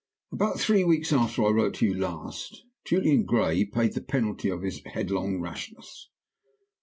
"About 0.31 0.59
three 0.59 0.83
weeks 0.83 1.13
after 1.13 1.43
I 1.45 1.49
wrote 1.51 1.75
to 1.75 1.85
you 1.85 1.93
last, 1.93 2.63
Julian 2.85 3.23
Gray 3.23 3.63
paid 3.65 3.93
the 3.93 4.01
penalty 4.01 4.49
of 4.49 4.63
his 4.63 4.81
headlong 4.83 5.39
rashness. 5.39 6.09